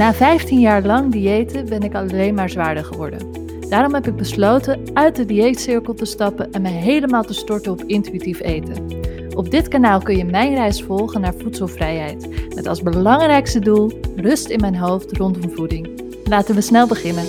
[0.00, 3.32] Na 15 jaar lang diëten ben ik alleen maar zwaarder geworden.
[3.68, 7.82] Daarom heb ik besloten uit de dieetcirkel te stappen en me helemaal te storten op
[7.82, 8.86] intuïtief eten.
[9.36, 14.48] Op dit kanaal kun je mijn reis volgen naar voedselvrijheid, met als belangrijkste doel rust
[14.48, 16.02] in mijn hoofd rondom voeding.
[16.24, 17.24] Laten we snel beginnen.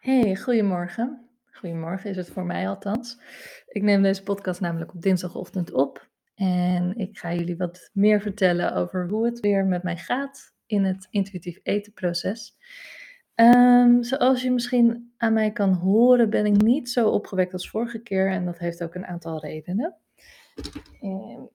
[0.00, 1.28] Hey, goedemorgen.
[1.52, 3.20] Goedemorgen is het voor mij althans.
[3.66, 6.12] Ik neem deze podcast namelijk op dinsdagochtend op.
[6.34, 10.84] En ik ga jullie wat meer vertellen over hoe het weer met mij gaat in
[10.84, 12.56] het intuïtief etenproces.
[13.34, 17.98] Um, zoals je misschien aan mij kan horen, ben ik niet zo opgewekt als vorige
[17.98, 18.30] keer.
[18.30, 19.96] En dat heeft ook een aantal redenen.
[21.00, 21.50] En,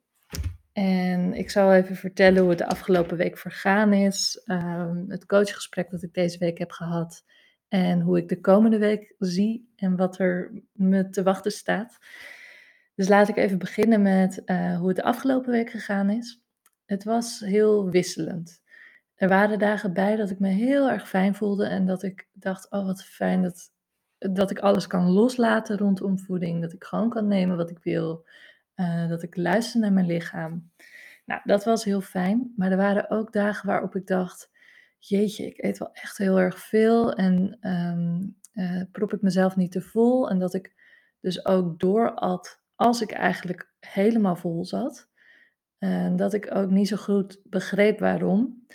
[0.74, 4.44] en ik zal even vertellen hoe het de afgelopen week vergaan is.
[4.46, 7.24] Um, het coachgesprek dat ik deze week heb gehad.
[7.68, 11.98] En hoe ik de komende week zie en wat er me te wachten staat.
[13.00, 16.42] Dus laat ik even beginnen met uh, hoe het de afgelopen week gegaan is.
[16.86, 18.62] Het was heel wisselend.
[19.16, 22.72] Er waren dagen bij dat ik me heel erg fijn voelde en dat ik dacht,
[22.72, 23.72] oh wat fijn dat,
[24.18, 26.62] dat ik alles kan loslaten rondom voeding.
[26.62, 28.26] Dat ik gewoon kan nemen wat ik wil.
[28.76, 30.72] Uh, dat ik luister naar mijn lichaam.
[31.26, 32.54] Nou, dat was heel fijn.
[32.56, 34.50] Maar er waren ook dagen waarop ik dacht,
[34.98, 38.38] jeetje, ik eet wel echt heel erg veel en um,
[38.92, 40.30] prop ik mezelf niet te vol.
[40.30, 40.74] En dat ik
[41.20, 45.08] dus ook doorat als ik eigenlijk helemaal vol zat.
[45.78, 48.66] En dat ik ook niet zo goed begreep waarom.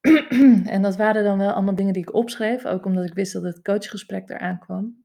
[0.74, 3.42] en dat waren dan wel allemaal dingen die ik opschreef, ook omdat ik wist dat
[3.42, 5.04] het coachgesprek eraan kwam.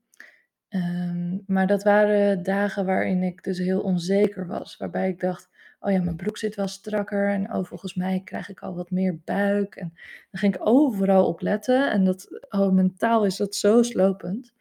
[0.69, 5.49] Um, maar dat waren dagen waarin ik dus heel onzeker was, waarbij ik dacht,
[5.80, 8.91] oh ja, mijn broek zit wel strakker en oh, volgens mij krijg ik al wat
[8.91, 9.75] meer buik.
[9.75, 9.93] En
[10.31, 14.53] dan ging ik overal op letten en dat, oh, mentaal is dat zo slopend.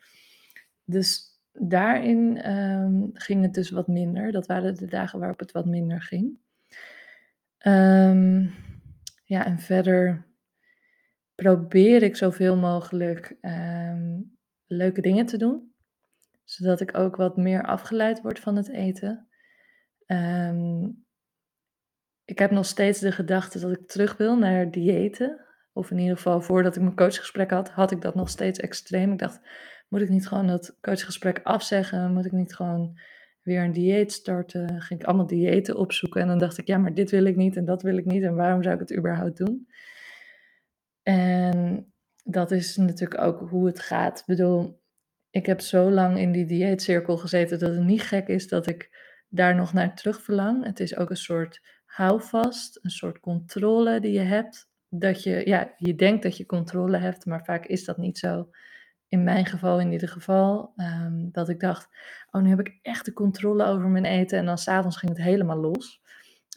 [0.85, 4.33] Dus daarin um, ging het dus wat minder.
[4.33, 6.39] Dat waren de dagen waarop het wat minder ging.
[7.67, 8.55] Um,
[9.25, 10.27] ja, en verder
[11.35, 15.73] probeer ik zoveel mogelijk um, leuke dingen te doen.
[16.45, 19.29] Zodat ik ook wat meer afgeleid word van het eten.
[22.25, 25.45] ik heb nog steeds de gedachte dat ik terug wil naar diëten.
[25.73, 29.13] Of in ieder geval voordat ik mijn coachgesprek had, had ik dat nog steeds extreem.
[29.13, 29.41] Ik dacht,
[29.95, 32.13] moet ik niet gewoon dat coachgesprek afzeggen?
[32.13, 32.99] Moet ik niet gewoon
[33.43, 34.81] weer een dieet starten?
[34.83, 37.57] Ging ik allemaal diëten opzoeken en dan dacht ik, ja, maar dit wil ik niet
[37.57, 39.69] en dat wil ik niet en waarom zou ik het überhaupt doen?
[41.03, 41.87] En
[42.25, 44.19] dat is natuurlijk ook hoe het gaat.
[44.19, 44.81] Ik bedoel,
[45.31, 48.91] ik heb zo lang in die dieetcirkel gezeten dat het niet gek is dat ik
[49.29, 50.65] daar nog naar terug verlang.
[50.65, 54.69] Het is ook een soort houvast, een soort controle die je hebt.
[54.89, 58.49] Dat je, ja, je denkt dat je controle hebt, maar vaak is dat niet zo
[59.15, 61.89] in mijn geval in ieder geval, um, dat ik dacht,
[62.31, 64.39] oh nu heb ik echt de controle over mijn eten.
[64.39, 66.03] En dan s'avonds ging het helemaal los.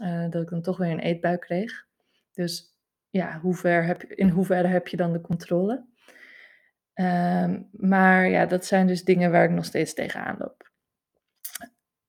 [0.02, 1.86] Uh, dat ik dan toch weer een eetbuik kreeg.
[2.34, 2.76] Dus
[3.10, 5.86] ja, hoe ver heb je, in hoeverre heb je dan de controle?
[6.94, 10.72] Um, maar ja, dat zijn dus dingen waar ik nog steeds tegenaan loop.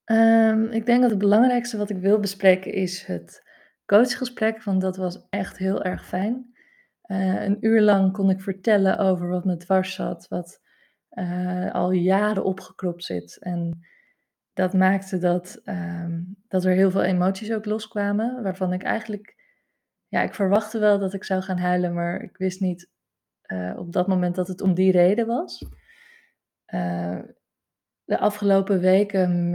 [0.05, 3.47] Um, ik denk dat het belangrijkste wat ik wil bespreken is het
[3.85, 6.57] coachgesprek, want dat was echt heel erg fijn.
[7.11, 10.61] Uh, een uur lang kon ik vertellen over wat me dwars zat, wat
[11.11, 13.37] uh, al jaren opgekropt zit.
[13.39, 13.87] En
[14.53, 19.35] dat maakte dat, um, dat er heel veel emoties ook loskwamen, waarvan ik eigenlijk,
[20.07, 22.89] ja, ik verwachtte wel dat ik zou gaan huilen, maar ik wist niet
[23.47, 25.65] uh, op dat moment dat het om die reden was.
[28.03, 29.49] de afgelopen weken,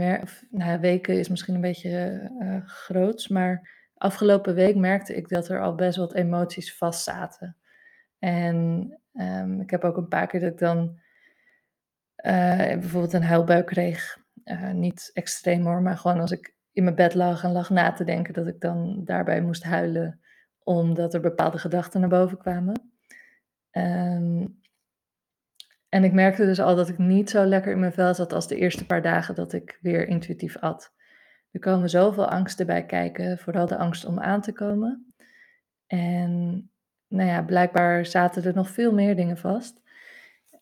[0.49, 2.31] nou, weken is misschien een beetje
[2.65, 7.57] groots, maar afgelopen week merkte ik dat er al best wat emoties vastzaten.
[8.19, 10.99] En um, ik heb ook een paar keer dat ik dan
[12.25, 14.23] uh, bijvoorbeeld een huilbuik kreeg.
[14.43, 17.91] Uh, niet extreem hoor, maar gewoon als ik in mijn bed lag en lag na
[17.91, 20.19] te denken, dat ik dan daarbij moest huilen,
[20.59, 22.91] omdat er bepaalde gedachten naar boven kwamen.
[23.71, 24.59] Um,
[25.89, 28.47] en ik merkte dus al dat ik niet zo lekker in mijn vel zat als
[28.47, 30.93] de eerste paar dagen dat ik weer intuïtief at.
[31.55, 35.13] Er komen zoveel angsten bij kijken, vooral de angst om aan te komen.
[35.87, 36.71] En
[37.07, 39.81] nou ja, blijkbaar zaten er nog veel meer dingen vast.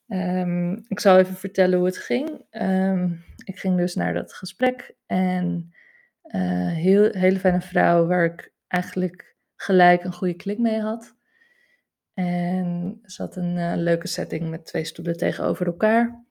[0.07, 2.45] Um, ik zal even vertellen hoe het ging.
[2.51, 5.73] Um, ik ging dus naar dat gesprek en
[6.23, 11.15] uh, heel hele fijne vrouw waar ik eigenlijk gelijk een goede klik mee had.
[12.13, 16.25] En er zat een uh, leuke setting met twee stoelen tegenover elkaar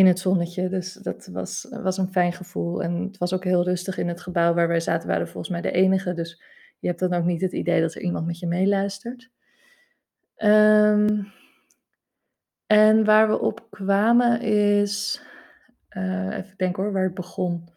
[0.00, 0.68] in het zonnetje.
[0.68, 2.82] Dus dat was, was een fijn gevoel.
[2.82, 5.08] En het was ook heel rustig in het gebouw waar wij zaten.
[5.08, 6.14] waren volgens mij de enige.
[6.14, 6.42] Dus
[6.78, 9.30] je hebt dan ook niet het idee dat er iemand met je meeluistert.
[10.36, 11.32] Um,
[12.66, 15.22] en waar we op kwamen is.
[15.90, 17.68] Uh, even denken hoor, waar het begon.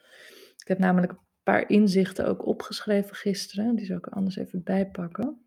[0.58, 3.76] Ik heb namelijk paar inzichten ook opgeschreven gisteren.
[3.76, 5.46] Die zal ik er anders even bijpakken.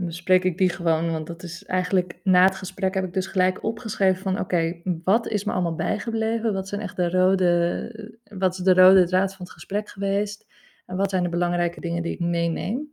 [0.00, 3.26] Dan spreek ik die gewoon, want dat is eigenlijk na het gesprek heb ik dus
[3.26, 6.52] gelijk opgeschreven van oké, wat is me allemaal bijgebleven?
[6.52, 10.46] Wat zijn echt de rode, wat is de rode draad van het gesprek geweest?
[10.86, 12.92] En wat zijn de belangrijke dingen die ik meeneem?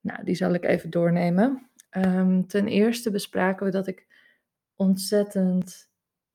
[0.00, 1.68] Nou, die zal ik even doornemen.
[1.90, 4.06] Ehm, ten eerste bespraken we dat ik
[4.74, 5.90] ontzettend,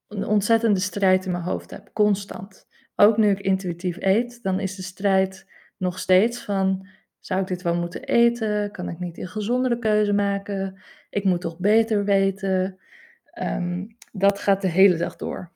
[0.08, 2.68] een ontzettende strijd in mijn hoofd heb, constant.
[2.96, 6.88] Ook nu ik intuïtief eet, dan is de strijd nog steeds van
[7.26, 8.72] zou ik dit wel moeten eten?
[8.72, 10.82] Kan ik niet een gezondere keuze maken?
[11.10, 12.80] Ik moet toch beter weten?
[13.26, 15.52] Ehm, dat gaat de hele dag door.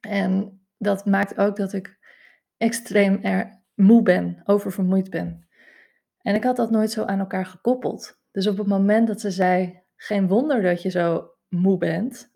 [0.00, 1.98] En dat maakt ook dat ik
[2.56, 5.48] extreem er moe ben, oververmoeid ben.
[6.22, 8.20] En ik had dat nooit zo aan elkaar gekoppeld.
[8.30, 12.30] Dus op het moment dat ze zei: Geen wonder dat je zo moe bent,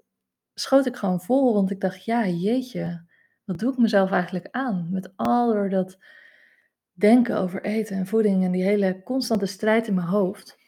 [0.55, 1.55] schoot ik gewoon vol.
[1.55, 3.07] Want ik dacht: Ja, jeetje,
[3.45, 4.89] wat doe ik mezelf eigenlijk aan?
[4.91, 5.99] Met al dat
[7.01, 10.59] denken over eten en voeding en die hele constante strijd in mijn hoofd.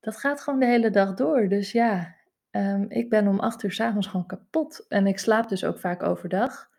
[0.00, 1.48] Dat gaat gewoon de hele dag door.
[1.48, 2.16] Dus ja,
[2.50, 4.86] ehm, ik ben om acht uur s'avonds gewoon kapot.
[4.88, 6.70] En ik slaap dus ook vaak overdag.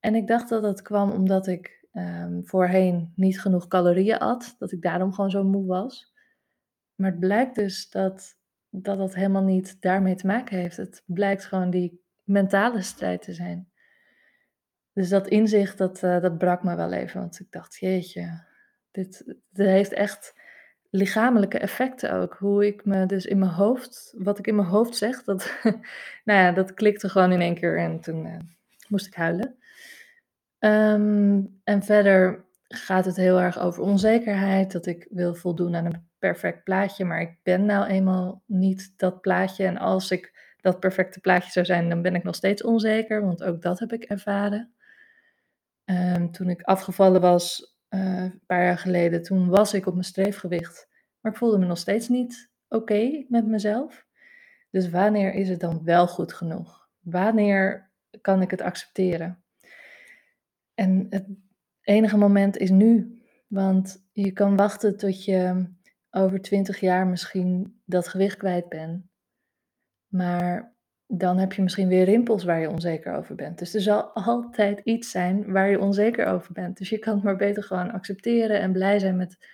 [0.00, 4.54] En ik dacht dat dat kwam omdat ik um, voorheen niet genoeg calorieën at.
[4.58, 6.12] Dat ik daarom gewoon zo moe was.
[6.94, 8.38] Maar het blijkt dus dat
[8.70, 10.76] dat, dat helemaal niet daarmee te maken heeft.
[10.76, 13.67] Het blijkt gewoon die mentale strijd te zijn.
[14.98, 17.20] Dus dat inzicht, dat, uh, dat brak me wel even.
[17.20, 18.44] Want ik dacht, jeetje,
[18.90, 20.34] dit, dit heeft echt
[20.90, 22.36] lichamelijke effecten ook.
[22.38, 25.52] Hoe ik me dus in mijn hoofd, wat ik in mijn hoofd zeg, dat,
[26.24, 28.36] nou ja, dat klikte gewoon in één keer en toen uh,
[28.88, 29.56] moest ik huilen.
[30.58, 36.08] Um, en verder gaat het heel erg over onzekerheid, dat ik wil voldoen aan een
[36.18, 39.64] perfect plaatje, maar ik ben nou eenmaal niet dat plaatje.
[39.64, 43.44] En als ik dat perfecte plaatje zou zijn, dan ben ik nog steeds onzeker, want
[43.44, 44.72] ook dat heb ik ervaren.
[45.90, 50.04] Um, toen ik afgevallen was, uh, een paar jaar geleden, toen was ik op mijn
[50.04, 50.88] streefgewicht.
[51.20, 54.06] Maar ik voelde me nog steeds niet oké met mezelf.
[54.70, 56.88] Dus wanneer is het dan wel goed genoeg?
[56.98, 57.90] Wanneer
[58.20, 59.42] kan ik het accepteren?
[60.74, 61.26] En het
[61.80, 63.22] enige moment is nu.
[63.46, 65.68] Want je kan wachten tot je
[66.10, 69.06] over twintig jaar misschien dat gewicht kwijt bent.
[70.06, 70.76] Maar
[71.10, 73.58] dan heb je misschien weer rimpels waar je onzeker over bent.
[73.58, 76.78] Dus er zal altijd iets zijn waar je onzeker over bent.
[76.78, 79.46] Dus je kan het maar beter gewoon accepteren en blij zijn met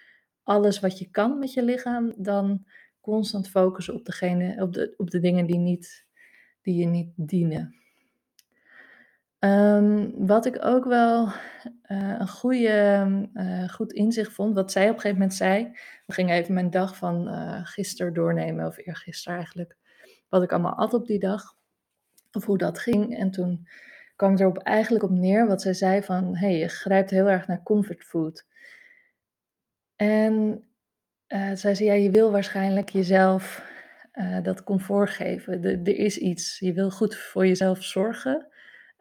[0.42, 2.64] alles wat je kan met je lichaam, dan
[3.00, 6.06] constant focussen op, degene, op, de, op de dingen die, niet,
[6.62, 7.74] die je niet dienen.
[9.38, 14.94] Um, wat ik ook wel uh, een goede, uh, goed inzicht vond, wat zij op
[14.94, 15.70] een gegeven moment zei.
[16.06, 19.76] We gingen even mijn dag van uh, gisteren doornemen, of eergisteren eigenlijk
[20.34, 21.56] wat ik allemaal at op die dag.
[22.32, 23.16] Of hoe dat ging.
[23.16, 23.69] En toen
[24.16, 26.36] kwam het erop eigenlijk op neer wat zij zei van...
[26.36, 28.46] hey, je grijpt heel erg naar comfortfood.
[29.96, 30.64] En
[31.28, 33.72] uh, zij zei, ja, je wil waarschijnlijk jezelf
[34.12, 35.64] uh, dat comfort geven.
[35.64, 36.58] Er is iets.
[36.58, 38.46] Je wil goed voor jezelf zorgen.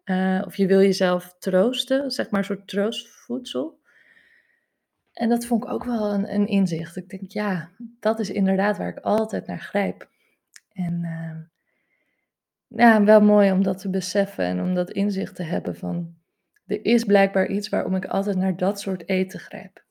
[0.06, 3.80] Uh, of je wil jezelf troosten, zeg maar een soort troostvoedsel.
[5.14, 6.96] En dat vond ik ook wel een, een inzicht.
[6.96, 7.70] Ik denk, ja,
[8.00, 10.12] dat is inderdaad waar ik altijd naar grijp.
[10.74, 15.76] En uh, ja, wel mooi om dat te beseffen en om dat inzicht te hebben
[15.76, 16.22] van
[16.66, 19.86] er is blijkbaar iets waarom ik altijd naar dat soort eten grijp.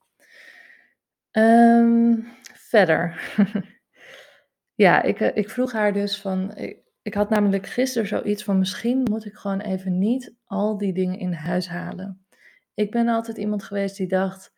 [1.32, 3.20] Um, verder.
[4.84, 6.56] ja, ik, eh, ik vroeg haar dus van.
[6.56, 10.92] Ik, ik had namelijk gisteren zoiets van misschien moet ik gewoon even niet al die
[10.92, 12.26] dingen in huis halen.
[12.74, 14.52] Ik ben altijd iemand geweest die dacht,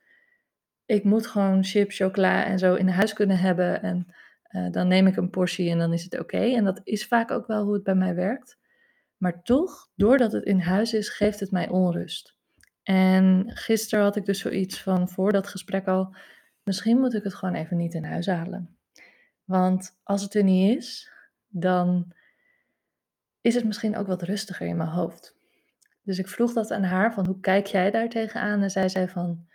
[0.87, 3.83] ik moet gewoon chips, chocola en zo in huis kunnen hebben.
[3.83, 4.14] En
[4.55, 6.39] uh, dan neem ik een portie en dan is het oké.
[6.39, 8.59] En dat is vaak ook wel hoe het bij mij werkt.
[9.17, 12.37] Maar toch, doordat het in huis is, geeft het mij onrust.
[12.83, 16.15] En gisteren had ik dus zoiets van voor dat gesprek al,
[16.63, 18.77] misschien moet ik het gewoon even niet in huis halen.
[19.45, 21.13] Want als het er niet is,
[21.49, 22.13] dan
[23.41, 25.37] is het misschien ook wat rustiger in mijn hoofd.
[26.03, 28.63] Dus ik vroeg dat aan haar van hoe kijk jij daar tegenaan?
[28.63, 29.47] En zij zei van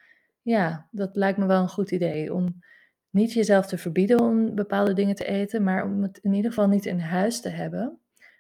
[0.42, 2.60] ja, dat lijkt me wel een goed idee om
[3.10, 6.68] niet jezelf te verbieden om bepaalde dingen te eten, maar om het in ieder geval
[6.68, 8.00] niet in huis te hebben.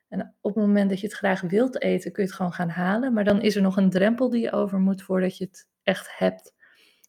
[0.10, 2.70] En op het moment dat je het graag wilt eten, kun je het gewoon gaan
[2.70, 3.14] halen.
[3.14, 6.18] Maar dan is er nog een drempel die je over moet voordat je het echt
[6.18, 6.54] hebt.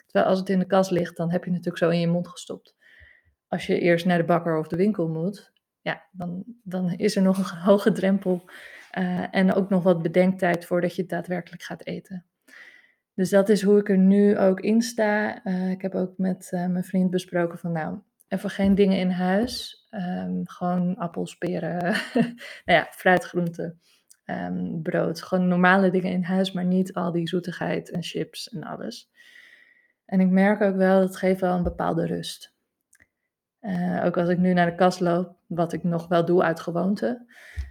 [0.06, 2.12] Terwijl als het in de kast ligt, dan heb je het natuurlijk zo in je
[2.12, 2.74] mond gestopt.
[3.48, 7.22] Als je eerst naar de bakker of de winkel moet, ja, dan, dan is er
[7.22, 8.50] nog een hoge drempel.
[8.98, 12.24] Uh, en ook nog wat bedenktijd voordat je het daadwerkelijk gaat eten.
[13.20, 15.46] Dus dat is hoe ik er nu ook in sta.
[15.46, 17.98] Uh, ik heb ook met uh, mijn vriend besproken van nou,
[18.28, 19.86] even geen dingen in huis.
[19.90, 21.78] Um, gewoon appels, peren,
[22.64, 23.80] nou ja, fruit, groenten.
[24.24, 25.22] ehm, brood.
[25.22, 29.10] Gewoon normale dingen in huis, maar niet al die zoetigheid en chips en alles.
[30.04, 32.54] En ik merk ook wel, dat geeft wel een bepaalde rust.
[33.60, 36.60] Uh, ook als ik nu naar de kast loop, wat ik nog wel doe uit
[36.60, 37.26] gewoonte,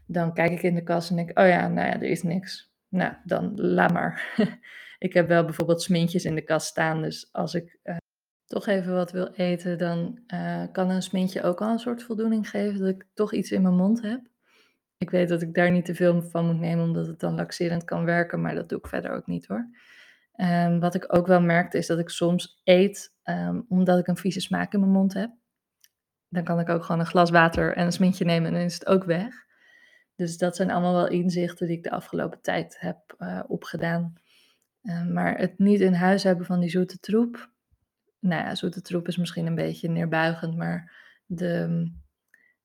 [0.08, 2.74] dan kijk ik in de kast en denk, oh ja, nou ja, er is niks.
[2.89, 4.24] Nou, dan laat maar.
[5.00, 7.98] ik heb wel bijvoorbeeld smintjes in de kast staan, dus als ik uh,
[8.46, 12.50] toch even wat wil eten, dan uh, kan een smintje ook al een soort voldoening
[12.50, 14.22] geven dat ik toch iets in mijn mond heb.
[14.98, 17.84] Ik weet dat ik daar niet te veel van moet nemen, omdat het dan laxerend
[17.84, 19.70] kan werken, maar dat doe ik verder ook niet hoor.
[20.36, 24.18] Um, wat ik ook wel merkte is dat ik soms eet um, omdat ik een
[24.18, 25.32] vieze smaak in mijn mond heb.
[26.29, 28.74] Dan kan ik ook gewoon een glas water en een smintje nemen en dan is
[28.74, 29.36] het ook weg.
[30.15, 34.13] Dus dat zijn allemaal wel inzichten die ik de afgelopen tijd heb uh, opgedaan.
[34.84, 37.52] Uh, maar het niet in huis hebben van die zoete troep.
[38.20, 40.92] Nou ja, zoete troep is misschien een beetje neerbuigend, maar
[41.26, 41.84] de,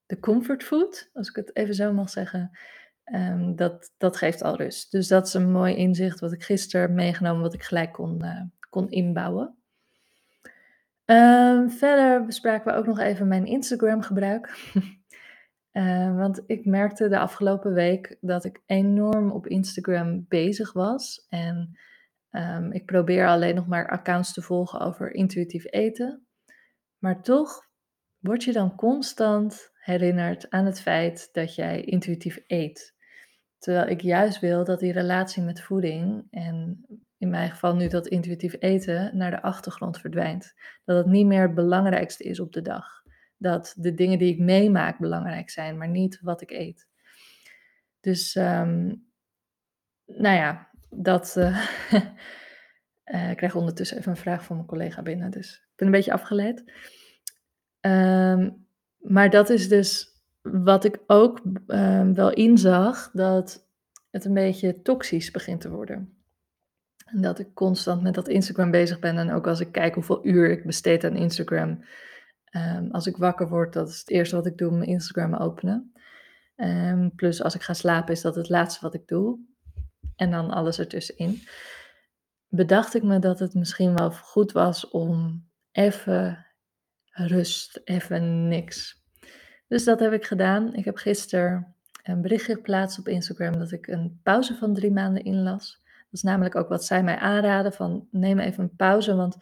[0.07, 2.59] de comfortfood, als ik het even zo mag zeggen,
[3.05, 4.91] um, dat, dat geeft al rust.
[4.91, 8.41] Dus dat is een mooi inzicht wat ik gisteren meegenomen, wat ik gelijk kon, uh,
[8.71, 9.57] kon inbouwen.
[11.69, 14.73] Verder bespraken we ook nog even mijn Instagram gebruik.
[16.17, 21.27] want ik merkte de afgelopen week dat ik enorm op Instagram bezig was.
[21.29, 21.79] En
[22.37, 26.27] um, ik probeer alleen nog maar accounts te volgen over intuïtief eten.
[26.99, 27.69] Maar toch
[28.19, 32.95] word je dan constant herinnerd aan het feit dat jij intuïtief eet.
[33.59, 36.87] Terwijl ik juist wil dat die relatie met voeding en
[37.19, 40.55] in mijn geval nu dat intuïtief eten naar de achtergrond verdwijnt.
[40.85, 43.03] Dat het niet meer het belangrijkste is op de dag.
[43.37, 46.89] Dat de dingen die ik meemaak belangrijk zijn, maar niet wat ik eet.
[48.01, 49.07] Dus, um,
[50.05, 51.35] nou ja, dat.
[51.39, 51.67] Uh,
[53.05, 55.93] uh, ik krijg ondertussen even een vraag van mijn collega binnen, dus ik ben een
[55.93, 56.65] beetje afgeleid.
[57.81, 58.67] Um,
[58.99, 60.09] maar dat is dus
[60.43, 63.69] wat ik ook uh, wel inzag, dat
[64.11, 66.19] het een beetje toxisch begint te worden.
[67.05, 69.19] En dat ik constant met dat Instagram bezig ben.
[69.19, 71.85] En ook als ik kijk hoeveel uur ik besteed aan Instagram.
[72.51, 75.93] Um, als ik wakker word, dat is het eerste wat ik doe, mijn Instagram openen.
[77.17, 79.39] Plus als ik ga slapen, is dat het laatste wat ik doe.
[80.17, 81.43] En dan alles ertussenin.
[82.49, 86.47] Bedacht ik me dat het misschien wel goed was om even
[87.11, 89.03] rust, even niks.
[89.69, 90.75] Dus dat heb ik gedaan.
[90.75, 95.25] Ik heb gisteren een berichtje geplaatst op Instagram dat ik een pauze van drie maanden
[95.25, 95.83] inlas.
[95.85, 99.37] Dat is namelijk ook wat zij mij aanraden van neem even een pauze, want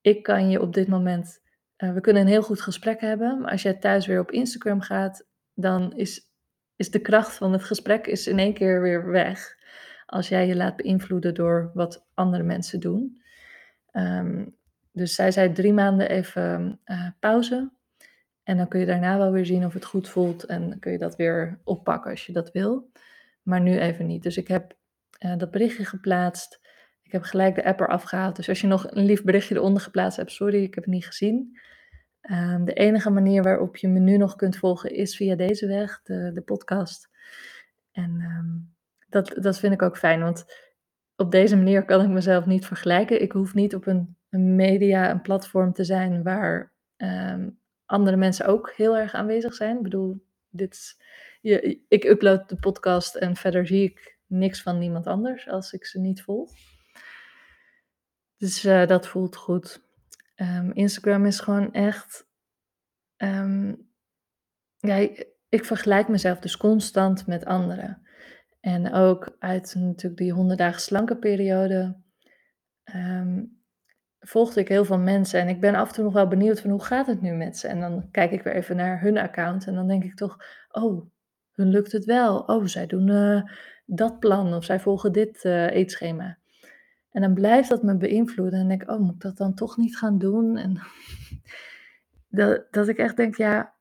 [0.00, 1.40] ik kan je op dit moment,
[1.76, 4.80] uh, we kunnen een heel goed gesprek hebben, maar als jij thuis weer op Instagram
[4.80, 6.32] gaat, dan is,
[6.76, 9.58] is de kracht van het gesprek is in één keer weer weg.
[10.10, 13.22] Als jij je laat beïnvloeden door wat andere mensen doen.
[13.92, 14.56] Um,
[14.92, 17.70] dus zij zei drie maanden even uh, pauze.
[18.42, 20.44] En dan kun je daarna wel weer zien of het goed voelt.
[20.44, 22.90] En dan kun je dat weer oppakken als je dat wil.
[23.42, 24.22] Maar nu even niet.
[24.22, 24.76] Dus ik heb
[25.24, 26.60] uh, dat berichtje geplaatst.
[27.02, 28.36] Ik heb gelijk de app eraf gehaald.
[28.36, 31.06] Dus als je nog een lief berichtje eronder geplaatst hebt, sorry, ik heb het niet
[31.06, 31.58] gezien.
[32.30, 36.02] Um, de enige manier waarop je me nu nog kunt volgen is via deze weg,
[36.02, 37.10] de, de podcast.
[37.92, 38.74] En um,
[39.10, 40.44] dat, dat vind ik ook fijn, want
[41.16, 43.22] op deze manier kan ik mezelf niet vergelijken.
[43.22, 48.46] Ik hoef niet op een, een media, een platform te zijn waar um, andere mensen
[48.46, 49.76] ook heel erg aanwezig zijn.
[49.76, 51.02] Ik bedoel, dit,
[51.40, 55.86] je, ik upload de podcast en verder zie ik niks van niemand anders als ik
[55.86, 56.50] ze niet volg.
[58.36, 59.82] Dus uh, dat voelt goed.
[60.36, 62.28] Um, Instagram is gewoon echt.
[63.16, 63.88] Um,
[64.76, 65.08] ja,
[65.48, 68.08] ik vergelijk mezelf dus constant met anderen.
[68.60, 71.96] En ook uit natuurlijk die 100 dagen slanke periode
[72.94, 73.60] um,
[74.20, 75.40] volgde ik heel veel mensen.
[75.40, 77.58] En ik ben af en toe nog wel benieuwd van hoe gaat het nu met
[77.58, 77.68] ze.
[77.68, 80.36] En dan kijk ik weer even naar hun account en dan denk ik toch,
[80.70, 81.06] oh,
[81.52, 82.38] hun lukt het wel.
[82.38, 83.42] Oh, zij doen uh,
[83.86, 86.38] dat plan of zij volgen dit uh, eetschema.
[87.10, 89.76] En dan blijft dat me beïnvloeden en denk ik, oh, moet ik dat dan toch
[89.76, 90.56] niet gaan doen?
[90.56, 90.80] En
[92.38, 93.74] dat, dat ik echt denk, ja,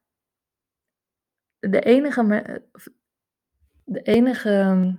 [1.60, 2.62] de enige,
[3.89, 4.93] de enige ehm,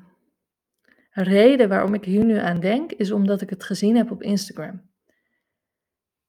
[1.11, 4.89] reden waarom ik hier nu aan denk, is omdat ik het gezien heb op Instagram.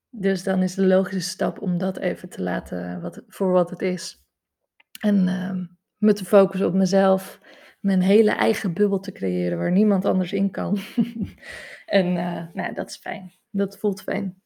[0.10, 3.82] Dus dan is de logische stap om dat even te laten wat, voor wat het
[3.82, 4.26] is.
[5.00, 5.66] En uh,
[5.98, 7.40] me te focussen op mezelf,
[7.80, 10.78] mijn hele eigen bubbel te creëren waar niemand anders in kan.
[11.86, 13.32] en uh, nou, dat is fijn.
[13.50, 14.42] Dat voelt fijn.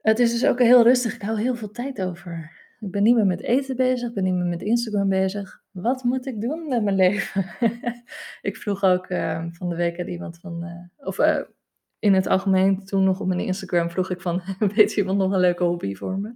[0.00, 1.14] Het is dus ook heel rustig.
[1.14, 2.61] Ik hou heel veel tijd over.
[2.82, 5.62] Ik ben niet meer met eten bezig, ik ben niet meer met Instagram bezig.
[5.70, 7.44] Wat moet ik doen met mijn leven?
[8.48, 11.40] ik vroeg ook uh, van de week aan iemand van, uh, of uh,
[11.98, 14.42] in het algemeen, toen nog op mijn Instagram vroeg ik van,
[14.74, 16.34] weet iemand nog een leuke hobby voor me?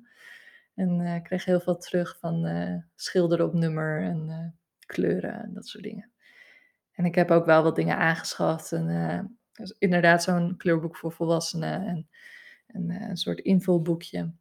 [0.74, 2.46] En ik kreeg heel veel terug van
[2.94, 4.54] schilderen op nummer en
[4.86, 6.10] kleuren en dat soort dingen.
[6.92, 8.72] En ik heb ook wel wat dingen aangeschaft.
[8.72, 9.38] En,
[9.78, 12.08] inderdaad zo'n kleurboek voor volwassenen en,
[12.66, 14.32] en een soort invulboekje.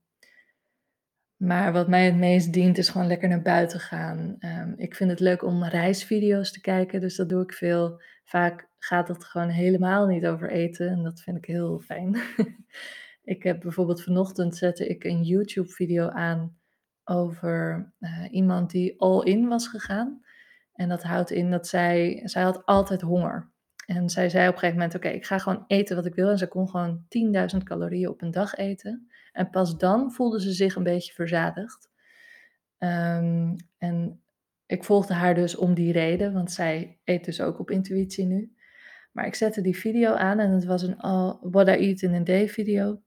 [1.35, 4.35] Maar wat mij het meest dient is gewoon lekker naar buiten gaan.
[4.39, 8.01] Um, ik vind het leuk om reisvideo's te kijken, dus dat doe ik veel.
[8.23, 12.17] Vaak gaat het gewoon helemaal niet over eten en dat vind ik heel fijn.
[13.23, 16.57] ik heb bijvoorbeeld vanochtend zette ik een YouTube-video aan
[17.03, 20.23] over uh, iemand die all-in was gegaan.
[20.73, 23.51] En dat houdt in dat zij, zij had altijd honger.
[23.85, 26.29] En zij zei op een gegeven moment, oké, ik ga gewoon eten wat ik wil.
[26.29, 27.05] En ze kon gewoon
[27.55, 29.11] 10.000 calorieën op een dag eten.
[29.35, 31.89] En pas dan voelde ze zich een beetje verzadigd.
[32.79, 34.21] Um, en
[34.65, 38.55] ik volgde haar dus om die reden, want zij eet dus ook op intuïtie nu.
[39.11, 42.13] Maar ik zette die video aan en het was een All What I Eat in
[42.13, 43.01] a Day video.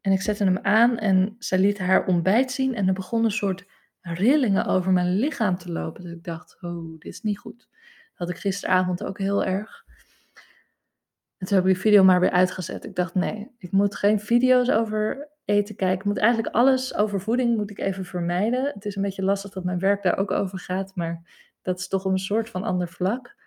[0.00, 3.30] En ik zette hem aan en zij liet haar ontbijt zien en er begon een
[3.30, 3.66] soort
[4.00, 6.02] rillingen over mijn lichaam te lopen.
[6.02, 7.68] Dus ik dacht, oh, dit is niet goed.
[7.68, 9.84] Dat had ik gisteravond ook heel erg.
[11.36, 12.84] En toen heb ik die video maar weer uitgezet.
[12.84, 15.98] Ik dacht, nee, ik moet geen video's over eten kijken.
[15.98, 18.64] Ik moet eigenlijk alles over voeding moet ik even vermijden.
[18.74, 21.22] Het is een beetje lastig dat mijn werk daar ook over gaat, maar
[21.62, 23.38] dat is toch een soort van ander vlak.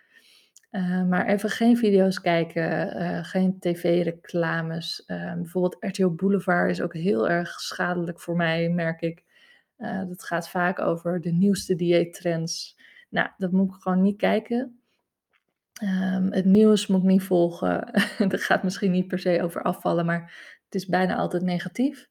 [0.72, 5.04] Uh, maar even geen video's kijken, uh, geen tv-reclames.
[5.08, 9.24] Uh, bijvoorbeeld RTL Boulevard is ook heel erg schadelijk voor mij, merk ik.
[10.08, 12.78] dat gaat vaak over de nieuwste dieettrends.
[13.10, 14.84] Nou, dat moet ik gewoon niet kijken.
[15.82, 17.92] Um, het nieuws moet ik niet volgen.
[18.28, 22.10] dat gaat misschien niet per se over afvallen, maar het is bijna altijd negatief.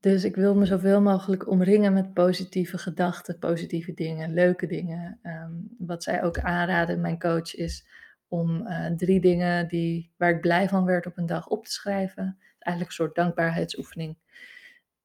[0.00, 5.18] Dus ik wil me zoveel mogelijk omringen met positieve gedachten, positieve dingen, leuke dingen.
[5.22, 7.86] Um, wat zij ook aanraden, mijn coach, is
[8.28, 11.70] om uh, drie dingen die, waar ik blij van werd op een dag op te
[11.70, 12.38] schrijven.
[12.58, 14.16] Eigenlijk een soort dankbaarheidsoefening.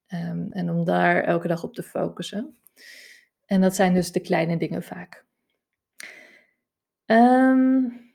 [0.07, 2.57] Um, en om daar elke dag op te focussen.
[3.45, 5.25] En dat zijn dus de kleine dingen vaak.
[7.05, 8.10] Um,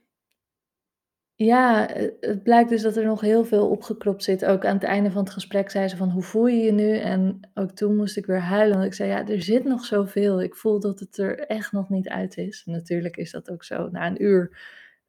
[1.37, 4.45] ja, eh, het blijkt dus dat er nog heel veel opgekropt zit.
[4.45, 6.97] Ook aan het einde van het gesprek zei ze van: "Hoe voel je je nu?"
[6.97, 10.43] En ook toen moest ik weer huilen, want ik zei: "Ja, er zit nog zoveel.
[10.43, 13.89] Ik voel dat het er echt nog niet uit is." Natuurlijk is dat ook zo.
[13.89, 14.59] Na een uur,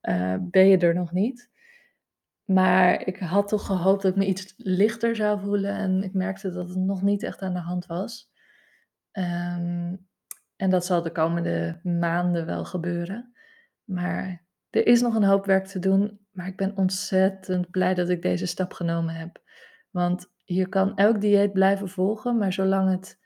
[0.01, 1.49] uh, ben je er nog niet.
[2.45, 6.51] Maar ik had toch gehoopt dat ik me iets lichter zou voelen en ik merkte
[6.51, 8.31] dat het nog niet echt aan de hand was.
[9.11, 10.07] Um,
[10.55, 13.33] en dat zal de komende maanden wel gebeuren.
[13.83, 14.46] Maar
[14.77, 18.21] er is nog een hoop werk te doen, maar ik ben ontzettend blij dat ik
[18.21, 19.41] deze stap genomen heb.
[19.89, 23.19] Want je kan elk dieet blijven volgen, maar zolang het.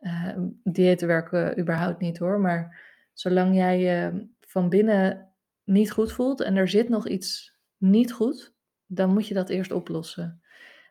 [0.00, 2.80] Uh, diëten werken überhaupt niet hoor, maar
[3.12, 5.32] zolang jij je van binnen
[5.64, 8.54] niet goed voelt en er zit nog iets niet goed,
[8.86, 10.42] dan moet je dat eerst oplossen.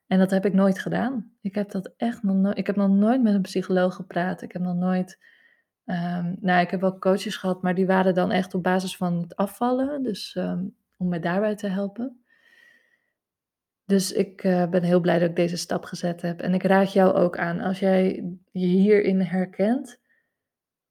[0.07, 1.31] En dat heb ik nooit gedaan.
[1.41, 2.57] Ik heb dat echt nog nooit.
[2.57, 4.41] Ik heb nog nooit met een psycholoog gepraat.
[4.41, 5.19] Ik heb nog nooit
[5.85, 9.21] Um, nou, ik heb wel coaches gehad, maar die waren dan echt op basis van
[9.21, 10.03] het afvallen.
[10.03, 12.23] Dus um, om mij daarbij te helpen.
[13.85, 16.41] Dus ik uh, ben heel blij dat ik deze stap gezet heb.
[16.41, 19.99] En ik raad jou ook aan, als jij je hierin herkent,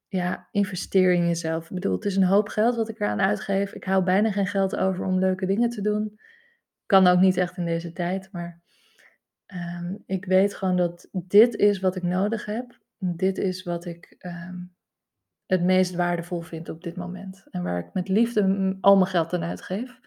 [0.09, 1.65] ja, investeer in jezelf.
[1.65, 3.73] Ik bedoel, het is een hoop geld wat ik eraan uitgeef.
[3.73, 6.21] Ik hou bijna geen geld over om leuke dingen te doen.
[6.87, 8.61] Kan ook niet echt in deze tijd, maar
[9.47, 12.79] um, ik weet gewoon dat dit is wat ik nodig heb.
[12.99, 14.17] Dit is wat ik
[15.51, 17.47] het meest waardevol vind op dit moment.
[17.51, 20.01] En waar ik met liefde al mijn geld aan uitgeef.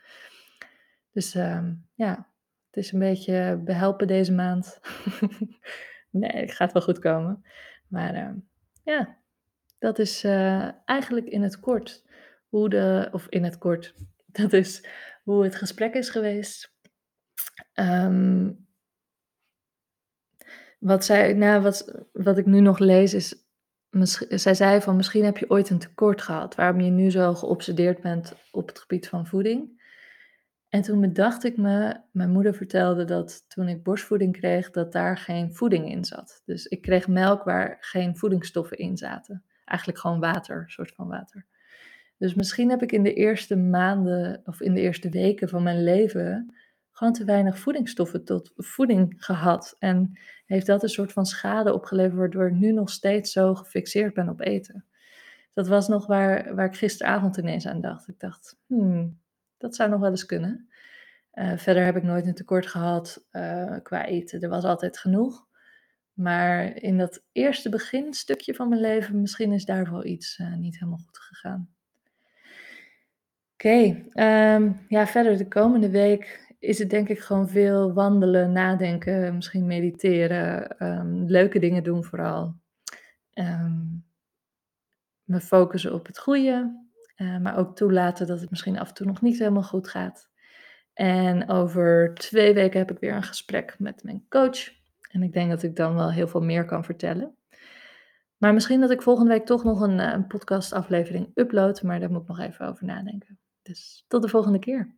[1.11, 2.29] Dus uh, ja,
[2.67, 4.79] het is een beetje behelpen deze maand.
[6.09, 7.43] nee, het gaat wel goed komen.
[7.87, 8.29] Maar uh,
[8.83, 9.17] ja,
[9.79, 12.05] dat is uh, eigenlijk in het kort
[12.47, 13.95] hoe de, of in het kort,
[14.39, 14.87] dat is
[15.23, 16.75] hoe het gesprek is geweest.
[17.73, 18.67] Um,
[20.79, 23.42] wat, zij, nou, wat, wat ik nu nog lees is
[24.29, 28.01] zij zei van misschien heb je ooit een tekort gehad, waarom je nu zo geobsedeerd
[28.01, 29.81] bent op het gebied van voeding.
[30.69, 35.17] En toen bedacht ik me, mijn moeder vertelde dat toen ik borstvoeding kreeg, dat daar
[35.17, 36.41] geen voeding in zat.
[36.45, 39.43] Dus ik kreeg melk waar geen voedingsstoffen in zaten.
[39.65, 41.45] Eigenlijk gewoon water, een soort van water.
[42.17, 45.83] Dus misschien heb ik in de eerste maanden of in de eerste weken van mijn
[45.83, 46.55] leven
[46.93, 49.75] gewoon te weinig voedingsstoffen tot voeding gehad.
[49.79, 54.13] En heeft dat een soort van schade opgeleverd, waardoor ik nu nog steeds zo gefixeerd
[54.13, 54.85] ben op eten.
[55.53, 58.07] Dat was nog waar, waar ik gisteravond ineens aan dacht.
[58.07, 59.19] Ik dacht, hmm,
[59.57, 60.67] dat zou nog wel eens kunnen.
[61.33, 64.41] Uh, verder heb ik nooit een tekort gehad uh, qua eten.
[64.41, 65.45] Er was altijd genoeg.
[66.13, 70.73] Maar in dat eerste beginstukje van mijn leven, misschien is daar wel iets uh, niet
[70.73, 71.69] helemaal goed gegaan.
[73.53, 79.35] Oké, um, ja, verder de komende week is het denk ik gewoon veel wandelen, nadenken,
[79.35, 82.55] misschien mediteren, um, leuke dingen doen vooral.
[83.33, 84.05] Um,
[85.23, 86.81] me focussen op het goede
[87.17, 90.29] Uh, maar ook toelaten dat het misschien af en toe nog niet helemaal goed gaat.
[90.93, 94.71] En over twee weken heb ik weer een gesprek met mijn coach.
[95.11, 97.35] En ik denk dat ik dan wel heel veel meer kan vertellen.
[98.37, 101.81] Maar misschien dat ik volgende week toch nog een, een podcastaflevering upload.
[101.81, 103.39] Maar daar moet ik nog even over nadenken.
[103.61, 104.95] Dus tot de volgende keer.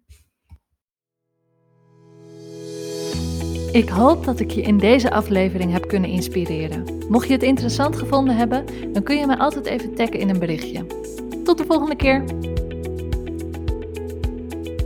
[3.76, 6.84] Ik hoop dat ik je in deze aflevering heb kunnen inspireren.
[7.10, 10.40] Mocht je het interessant gevonden hebben, dan kun je me altijd even taggen in een
[10.40, 10.86] berichtje.
[11.44, 12.24] Tot de volgende keer!